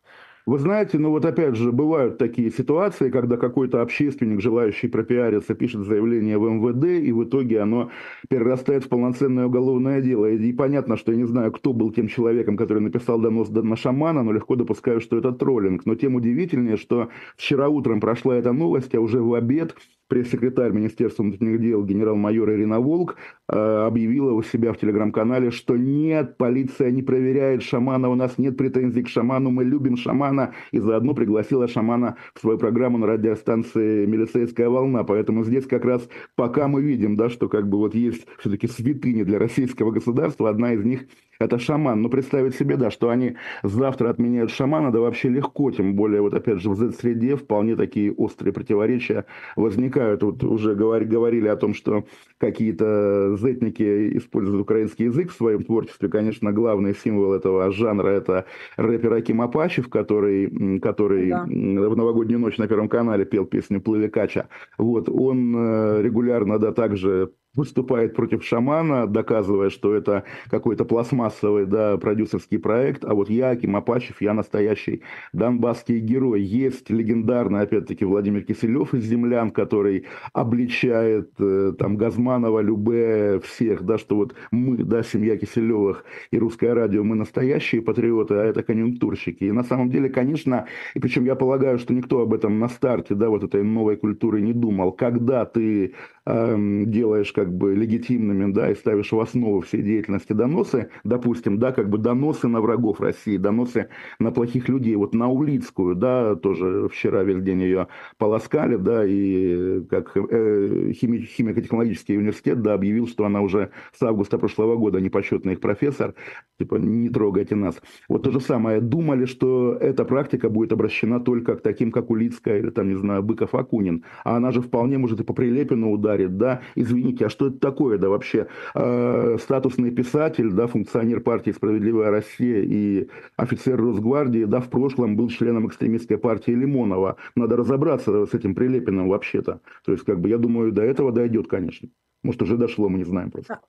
[0.48, 5.86] Вы знаете, ну вот опять же, бывают такие ситуации, когда какой-то общественник, желающий пропиариться, пишет
[5.86, 7.92] заявление в МВД, и в итоге оно
[8.30, 10.28] перерастает в полноценное уголовное дело.
[10.28, 14.24] И понятно, что я не знаю, кто был тем человеком, который написал донос на шамана,
[14.24, 15.86] но легко допускаю, что это троллинг.
[15.86, 19.76] Но тем удивительнее, что вчера утром прошла эта новость, а уже в обед
[20.08, 23.18] пресс-секретарь Министерства внутренних дел генерал-майор Ирина Волк
[23.50, 28.58] э, объявила у себя в телеграм-канале, что нет, полиция не проверяет шамана, у нас нет
[28.58, 34.06] претензий к шаману, мы любим шамана, и заодно пригласила шамана в свою программу на радиостанции
[34.06, 35.04] «Милицейская волна».
[35.04, 39.24] Поэтому здесь как раз пока мы видим, да, что как бы вот есть все-таки святыни
[39.24, 41.06] для российского государства, одна из них
[41.40, 42.02] это шаман.
[42.02, 46.34] Но представить себе, да, что они завтра отменяют шамана, да вообще легко, тем более, вот
[46.34, 49.97] опять же, в Z-среде вполне такие острые противоречия возникают.
[49.98, 52.06] Вот уже говори, говорили о том, что
[52.38, 56.10] какие-то зетники используют украинский язык в своем творчестве.
[56.10, 58.46] Конечно, главный символ этого жанра– это
[58.78, 61.44] рэпер Аким Апачев, который, который да.
[61.44, 64.48] в новогоднюю ночь на Первом канале пел песню «Плыви Кача».
[64.78, 71.98] Вот, он э, регулярно, да, также выступает против шамана, доказывая, что это какой-то пластмассовый да,
[71.98, 75.02] продюсерский проект, а вот я, Аким Апачев, я настоящий
[75.34, 76.42] донбасский герой.
[76.42, 83.98] Есть легендарный, опять-таки, Владимир Киселев из «Землян», который обличает э, там Газманова, Любе, всех, да,
[83.98, 89.46] что вот мы, да, семья Киселевых и русское радио, мы настоящие патриоты, а это конъюнктурщики.
[89.46, 93.16] И на самом деле, конечно, и причем я полагаю, что никто об этом на старте,
[93.16, 94.92] да, вот этой новой культуры не думал.
[94.92, 95.96] Когда ты
[96.28, 101.90] делаешь как бы легитимными, да, и ставишь в основу всей деятельности доносы, допустим, да, как
[101.90, 107.24] бы доносы на врагов России, доносы на плохих людей, вот на Улицкую, да, тоже вчера
[107.24, 107.88] весь день ее
[108.18, 114.38] полоскали, да, и как э, хими, химико-технологический университет, да, объявил, что она уже с августа
[114.38, 116.14] прошлого года непочетный их профессор,
[116.60, 117.82] типа, не трогайте нас.
[118.10, 122.60] Вот то же самое, думали, что эта практика будет обращена только к таким, как Улицкая
[122.60, 126.17] или там, не знаю, Быков Акунин, а она же вполне может и по Прилепину ударить,
[126.26, 132.12] да, извините, а что это такое, да, вообще, э, статусный писатель, да, функционер партии «Справедливая
[132.12, 137.18] Россия» и офицер Росгвардии, да, в прошлом был членом экстремистской партии Лимонова.
[137.36, 139.62] Надо разобраться с этим Прилепиным вообще-то.
[139.86, 141.90] То есть, как бы, я думаю, до этого дойдет, конечно.
[142.24, 143.60] Может, уже дошло, мы не знаем просто.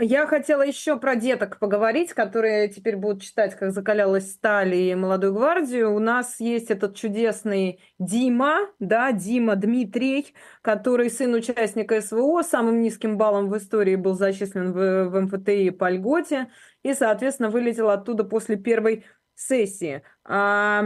[0.00, 5.34] Я хотела еще про деток поговорить, которые теперь будут читать, как закалялась сталь и молодую
[5.34, 5.94] гвардию.
[5.94, 13.16] У нас есть этот чудесный Дима, да, Дима Дмитрий, который сын участника СВО, самым низким
[13.16, 16.50] баллом в истории был зачислен в, в МФТИ по льготе
[16.82, 19.04] и, соответственно, вылетел оттуда после первой
[19.36, 20.02] сессии.
[20.24, 20.84] А,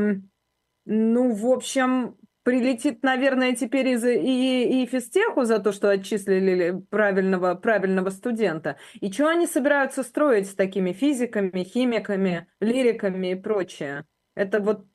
[0.85, 2.19] ну, в общем,
[2.49, 8.79] прилетит, наверное, теперь из и, и физтеху за то, что отчислили правильного, правильного студента.
[8.95, 14.07] И что они собираются строить с такими физиками, химиками, лириками и прочее?
[14.35, 14.87] Это вот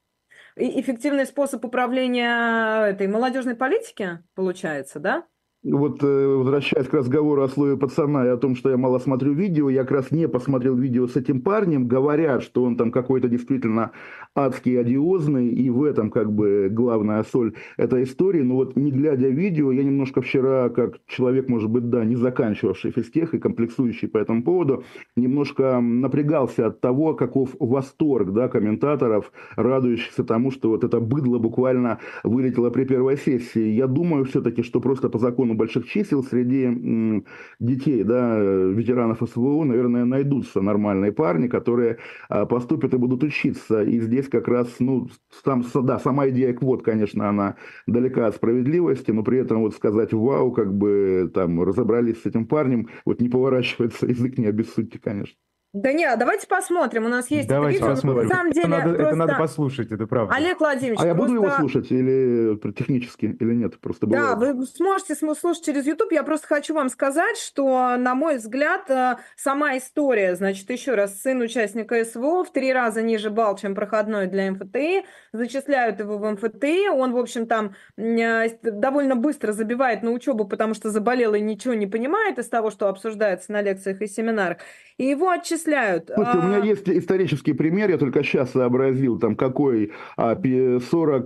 [0.55, 5.27] эффективный способ управления этой молодежной политики, получается, да?
[5.63, 9.33] Вот э, возвращаясь к разговору о слове пацана и о том, что я мало смотрю
[9.33, 13.29] видео, я как раз не посмотрел видео с этим парнем, говорят, что он там какой-то
[13.29, 13.91] действительно
[14.35, 18.41] адский, одиозный, и в этом как бы главная соль этой истории.
[18.41, 22.91] Но вот не глядя видео, я немножко вчера, как человек, может быть, да, не заканчивавший
[22.91, 24.83] физтех и комплексующий по этому поводу,
[25.15, 31.99] немножко напрягался от того, каков восторг, да, комментаторов, радующихся тому, что вот это быдло буквально
[32.23, 33.69] вылетело при первой сессии.
[33.69, 37.23] Я думаю все-таки, что просто по закону закону больших чисел среди
[37.59, 41.97] детей, да, ветеранов СВО, наверное, найдутся нормальные парни, которые
[42.29, 43.83] а, поступят и будут учиться.
[43.83, 45.07] И здесь как раз, ну,
[45.43, 47.55] сам, да, сама идея квот, конечно, она
[47.87, 52.45] далека от справедливости, но при этом вот сказать вау, как бы там разобрались с этим
[52.45, 55.42] парнем, вот не поворачивается язык, не обессудьте, конечно.
[55.73, 57.05] Да нет, давайте посмотрим.
[57.05, 57.95] У нас есть давайте это видео.
[57.95, 58.29] Посмотрим.
[58.29, 59.07] На самом деле, это, надо, просто...
[59.07, 60.35] это надо послушать, это правда.
[60.35, 61.47] Олег Владимирович, А я буду просто...
[61.47, 63.79] его слушать или технически, или нет?
[63.79, 64.39] Просто бывает.
[64.39, 66.11] Да, вы сможете слушать через YouTube.
[66.11, 71.19] Я просто хочу вам сказать, что, на мой взгляд, э, сама история, значит, еще раз,
[71.19, 76.31] сын участника СВО в три раза ниже балл, чем проходной для МФТИ, зачисляют его в
[76.33, 81.41] МФТИ, он, в общем, там э, довольно быстро забивает на учебу, потому что заболел и
[81.41, 84.57] ничего не понимает из того, что обсуждается на лекциях и семинарах,
[84.97, 86.11] и его отчисляют перечисляют.
[86.13, 86.45] Слушайте, а...
[86.45, 86.65] у меня а.
[86.65, 90.85] есть исторический пример, я только сейчас сообразил, там какой, 48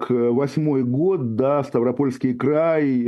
[0.09, 3.03] а, год, да, Ставропольский край,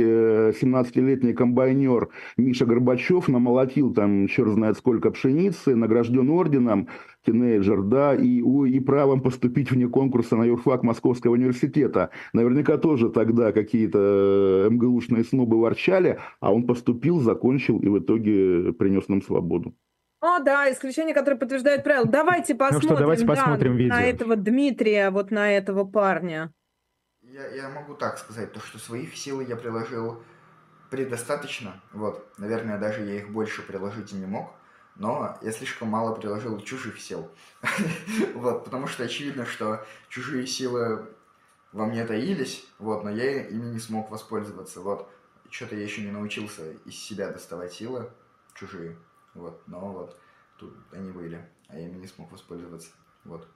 [0.52, 6.88] 17-летний э, комбайнер Миша Горбачев намолотил там черт знает сколько пшеницы, награжден орденом,
[7.24, 12.10] тинейджер, да, и, и правом поступить вне конкурса на юрфак Московского университета.
[12.32, 18.72] Наверняка тоже тогда какие-то э, МГУшные снобы ворчали, а он поступил, закончил и в итоге
[18.72, 19.74] принес нам свободу.
[20.20, 22.06] О, да, исключение, которое подтверждает правила.
[22.06, 23.94] Давайте посмотрим, ну что, давайте да, посмотрим видео.
[23.94, 26.52] на этого Дмитрия, вот на этого парня.
[27.22, 30.22] Я, я могу так сказать, то, что своих сил я приложил
[30.90, 31.80] предостаточно.
[31.92, 34.52] Вот, наверное, даже я их больше приложить и не мог.
[34.96, 37.30] Но я слишком мало приложил чужих сил.
[38.34, 41.08] вот, потому что очевидно, что чужие силы
[41.72, 44.80] во мне таились, вот, но я ими не смог воспользоваться.
[44.80, 45.08] Вот,
[45.48, 48.10] что-то я еще не научился из себя доставать силы
[48.54, 48.96] чужие.
[49.34, 50.20] Вот, но вот
[50.58, 52.90] тут они были, а я ими не смог воспользоваться.
[53.24, 53.48] Вот.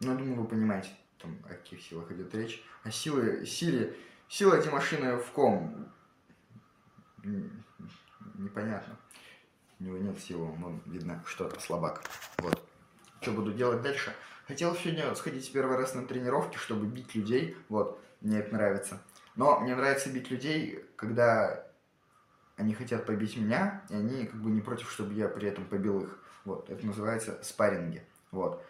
[0.00, 2.64] Ну, думаю, вы понимаете, там, о каких силах идет речь.
[2.82, 3.96] А силы, силе,
[4.28, 5.88] сила эти машины в ком?
[8.34, 8.96] Непонятно.
[9.78, 12.02] У него нет силы, но видно, что слабак.
[12.38, 12.62] Вот.
[13.20, 14.14] Что буду делать дальше?
[14.46, 17.56] Хотел сегодня сходить первый раз на тренировки, чтобы бить людей.
[17.68, 19.02] Вот, мне это нравится.
[19.36, 21.69] Но мне нравится бить людей, когда
[22.60, 26.02] они хотят побить меня, и они как бы не против, чтобы я при этом побил
[26.02, 26.18] их.
[26.44, 28.02] Вот, это называется спарринги.
[28.30, 28.62] Вот.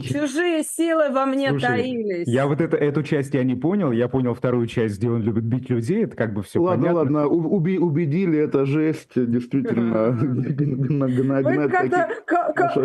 [0.00, 2.28] Чужие силы во мне Слушай, таились.
[2.28, 3.92] Я вот это, эту часть я не понял.
[3.92, 6.04] Я понял вторую часть, где он любит бить людей.
[6.04, 6.98] Это как бы все ладно, понятно.
[6.98, 7.48] Ладно, ладно.
[7.48, 9.12] Уби, убедили, это жесть.
[9.14, 10.10] Действительно.
[10.20, 12.08] Вы когда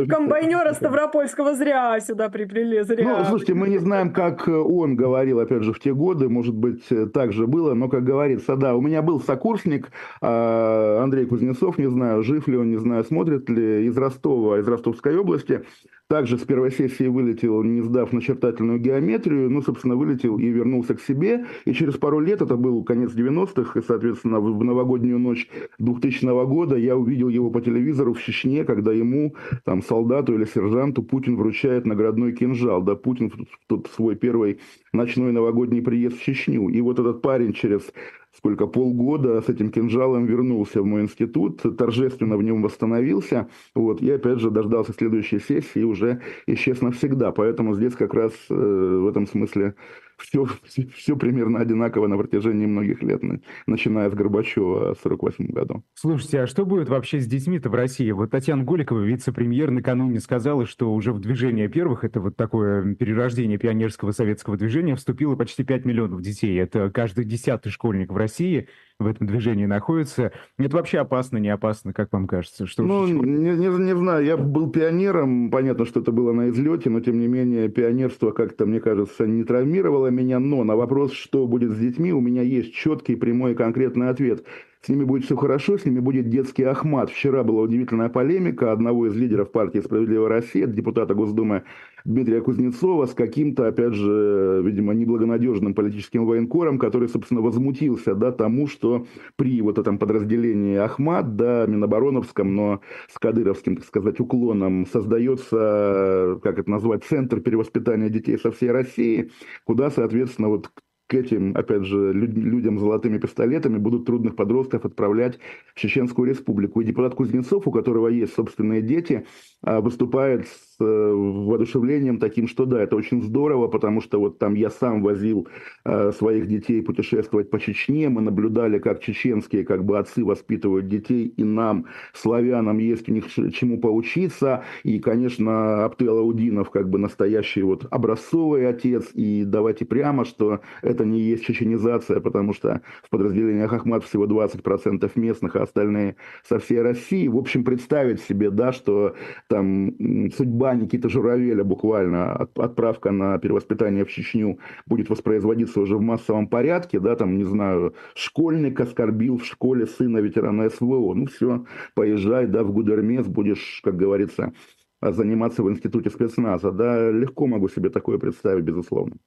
[0.08, 2.82] комбайнера Ставропольского зря сюда приплели.
[2.84, 3.20] Зря.
[3.20, 6.30] Ну, слушайте, мы не знаем, как он говорил, опять же, в те годы.
[6.30, 6.84] Может быть,
[7.14, 7.74] так же было.
[7.74, 12.58] Но, как говорится, да, у меня был сокурсник а, Андрей Кузнецов, не знаю, жив ли
[12.58, 15.64] он, не знаю, смотрит ли, из Ростова, из Ростовской области.
[16.08, 21.02] также с первой сессии вылетел, не сдав начертательную геометрию, ну, собственно, вылетел и вернулся к
[21.02, 21.46] себе.
[21.66, 25.50] И через пару лет, это был конец 90-х, и, соответственно, в новогоднюю ночь
[25.80, 31.04] 2000 года я увидел его по телевизору в Чечне, когда ему, там, солдату или сержанту
[31.04, 32.82] Путин вручает наградной кинжал.
[32.82, 34.60] Да, Путин в тот свой первый
[34.96, 36.70] ночной новогодний приезд в Чечню.
[36.70, 37.92] И вот этот парень через
[38.38, 44.12] сколько, полгода с этим кинжалом вернулся в мой институт, торжественно в нем восстановился, вот, и
[44.12, 47.32] опять же дождался следующей сессии и уже исчез навсегда.
[47.32, 49.76] Поэтому здесь как раз э, в этом смысле
[50.18, 53.22] все, все, все примерно одинаково на протяжении многих лет,
[53.68, 55.84] начиная с Горбачева в 1948 году.
[55.94, 58.12] Слушайте, а что будет вообще с детьми-то в России?
[58.12, 63.58] Вот Татьяна Голикова, вице-премьер, накануне сказала, что уже в движение первых, это вот такое перерождение
[63.58, 66.58] пионерского советского движения, вступило почти 5 миллионов детей.
[66.60, 68.68] Это каждый десятый школьник в России
[69.00, 70.32] в этом движении находится.
[70.58, 72.66] Это вообще опасно, не опасно, как вам кажется?
[72.66, 76.90] Что, ну, не, не, не знаю, я был пионером, понятно, что это было на излете,
[76.90, 81.48] но тем не менее пионерство как-то, мне кажется, не травмировало меня, но на вопрос, что
[81.48, 84.46] будет с детьми, у меня есть четкий, прямой и конкретный ответ–
[84.86, 87.10] с ними будет все хорошо, с ними будет детский Ахмат.
[87.10, 91.64] Вчера была удивительная полемика одного из лидеров партии «Справедливая Россия», депутата Госдумы
[92.04, 98.68] Дмитрия Кузнецова, с каким-то, опять же, видимо, неблагонадежным политическим военкором, который, собственно, возмутился да, тому,
[98.68, 99.08] что
[99.38, 102.82] при вот этом подразделении Ахмат, да, Минобороновском, но
[103.12, 109.32] с кадыровским, так сказать, уклоном, создается, как это назвать, центр перевоспитания детей со всей России,
[109.64, 110.70] куда, соответственно, вот
[111.08, 115.40] к этим, опять же, людям с золотыми пистолетами будут трудных подростков отправлять
[115.74, 116.82] в Чеченскую республику.
[116.82, 119.26] И депутат Кузнецов, у которого есть собственные дети,
[119.62, 124.54] а, выступает с э, воодушевлением таким, что да, это очень здорово, потому что вот там
[124.56, 125.48] я сам возил
[125.84, 131.28] э, своих детей путешествовать по Чечне, мы наблюдали, как чеченские как бы отцы воспитывают детей,
[131.28, 137.62] и нам, славянам, есть у них чему поучиться, и, конечно, Аптел Аудинов как бы настоящий
[137.62, 143.72] вот образцовый отец, и давайте прямо, что это не есть чеченизация, потому что в подразделениях
[143.72, 146.16] Ахмат всего 20% местных, а остальные
[146.48, 147.28] со всей России.
[147.28, 149.16] В общем, представить себе, да, что
[149.48, 149.94] там
[150.36, 157.00] судьба Никиты Журавеля, буквально отправка на перевоспитание в Чечню будет воспроизводиться уже в массовом порядке,
[157.00, 162.64] да, там, не знаю, школьник оскорбил в школе сына ветерана СВО, ну все, поезжай, да,
[162.64, 164.54] в Гудермес, будешь, как говорится,
[165.02, 169.18] заниматься в институте спецназа, да, легко могу себе такое представить, безусловно.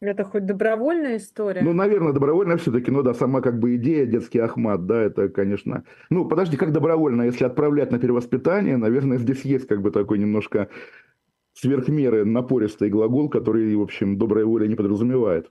[0.00, 1.60] Это хоть добровольная история?
[1.62, 5.84] Ну, наверное, добровольная все-таки, ну да, сама как бы идея детский Ахмат, да, это, конечно...
[6.08, 10.68] Ну, подожди, как добровольно, если отправлять на перевоспитание, наверное, здесь есть как бы такой немножко
[11.54, 15.50] сверхмеры напористый глагол, который, в общем, добрая воля не подразумевает.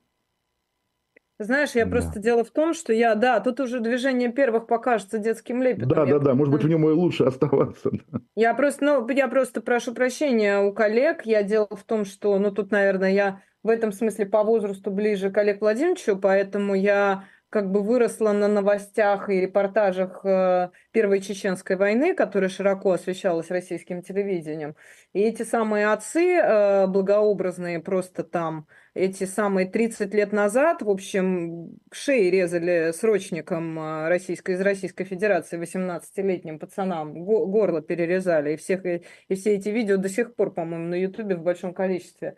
[1.39, 1.91] Знаешь, я да.
[1.91, 5.89] просто дело в том, что я, да, тут уже движение первых покажется детским лепетом.
[5.89, 7.91] Да, да, да, может быть, в нем и лучше оставаться.
[8.36, 11.26] Я просто, ну, я просто прошу прощения у коллег.
[11.26, 15.30] Я дело в том, что, ну, тут, наверное, я в этом смысле по возрасту ближе
[15.30, 21.78] к Олегу Владимировичу, поэтому я как бы выросла на новостях и репортажах э, Первой Чеченской
[21.78, 24.76] войны, которая широко освещалась российским телевидением.
[25.13, 31.78] И эти самые отцы э, благообразные просто там, эти самые 30 лет назад, в общем,
[31.91, 38.53] шеи резали срочникам э, российской, из Российской Федерации 18-летним пацанам, горло перерезали.
[38.53, 42.36] И, всех, и все эти видео до сих пор, по-моему, на Ютубе в большом количестве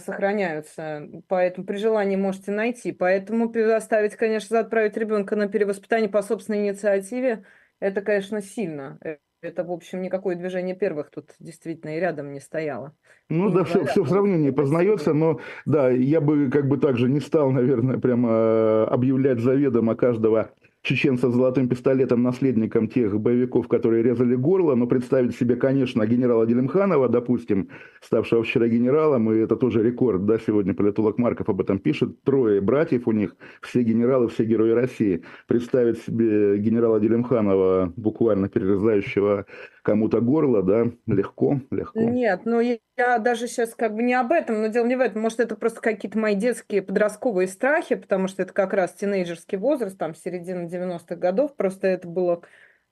[0.00, 2.92] сохраняются, поэтому при желании можете найти.
[2.92, 7.44] Поэтому оставить, конечно, отправить ребенка на перевоспитание по собственной инициативе,
[7.80, 8.98] это, конечно, сильно.
[9.02, 12.94] Э, это, в общем, никакое движение первых тут действительно и рядом не стояло.
[13.30, 17.08] Ну и да, все, все в сравнении познается, но да, я бы как бы также
[17.08, 20.50] не стал, наверное, прямо э, объявлять заведомо каждого
[20.82, 26.46] чеченца с золотым пистолетом наследником тех боевиков, которые резали горло, но представить себе, конечно, генерала
[26.46, 27.68] Делимханова, допустим,
[28.00, 32.60] ставшего вчера генералом, и это тоже рекорд, да, сегодня политолог Марков об этом пишет, трое
[32.60, 35.22] братьев у них, все генералы, все герои России.
[35.46, 39.46] Представить себе генерала Делимханова, буквально перерезающего
[39.90, 41.98] кому-то горло, да, легко, легко.
[41.98, 45.22] Нет, ну я даже сейчас как бы не об этом, но дело не в этом.
[45.22, 49.98] Может, это просто какие-то мои детские подростковые страхи, потому что это как раз тинейджерский возраст,
[49.98, 51.56] там, середина 90-х годов.
[51.56, 52.42] Просто это было,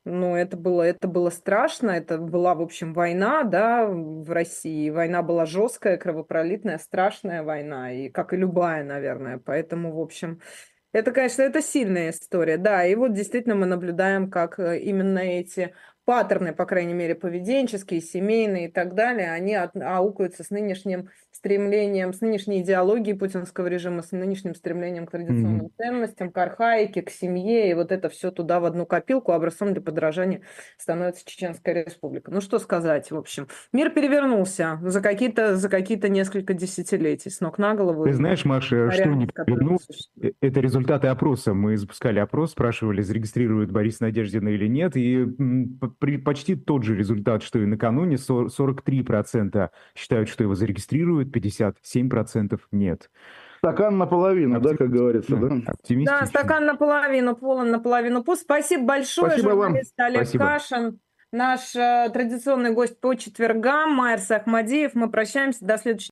[0.04, 1.90] ну, это было, это было страшно.
[1.92, 4.90] Это была, в общем, война, да, в России.
[4.90, 9.38] Война была жесткая, кровопролитная, страшная война, и как и любая, наверное.
[9.38, 10.40] Поэтому, в общем,
[10.92, 15.74] это, конечно, это сильная история, да, и вот действительно мы наблюдаем, как э, именно эти
[16.08, 22.22] паттерны, по крайней мере, поведенческие, семейные и так далее, они аукаются с нынешним стремлением, с
[22.22, 25.72] нынешней идеологией путинского режима, с нынешним стремлением к традиционным mm-hmm.
[25.76, 29.82] ценностям, к архаике, к семье, и вот это все туда в одну копилку, образцом для
[29.82, 30.40] подражания
[30.78, 32.30] становится Чеченская республика.
[32.30, 33.46] Ну что сказать, в общем.
[33.74, 38.04] Мир перевернулся за какие-то за какие-то несколько десятилетий, с ног на голову.
[38.04, 39.92] Ты знаешь, Маша, что не перевернулся?
[40.22, 41.52] Э, это результаты опроса.
[41.52, 45.26] Мы запускали опрос, спрашивали, зарегистрирует Борис Надеждина или нет, и
[45.98, 53.10] почти тот же результат, что и накануне, 43% считают, что его зарегистрируют, 57% нет.
[53.58, 54.70] Стакан наполовину, Оптим...
[54.70, 55.74] да, как говорится, да?
[56.04, 58.42] Да, стакан наполовину, полон наполовину пуст.
[58.42, 60.06] Спасибо большое, Спасибо журналист вам.
[60.06, 60.44] Олег Спасибо.
[60.44, 61.00] Кашин.
[61.30, 64.94] Наш э, традиционный гость по четвергам, Майер Сахмадиев.
[64.94, 66.06] Мы прощаемся до следующего